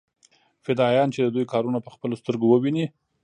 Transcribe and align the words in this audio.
فدايان 0.65 1.07
چې 1.13 1.19
د 1.21 1.27
دوى 1.35 1.45
کارونه 1.53 1.79
په 1.81 1.89
خپلو 1.95 2.15
سترګو 2.21 2.45
وويني. 2.49 2.85